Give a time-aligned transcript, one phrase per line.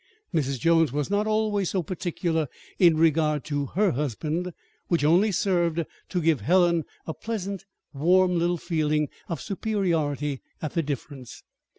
[0.33, 0.59] Mrs.
[0.59, 2.47] Jones was not always so particular
[2.79, 4.51] in regard to her husband
[4.87, 10.81] which only served to give Helen a pleasant, warm little feeling of superiority at the
[10.81, 11.43] difference.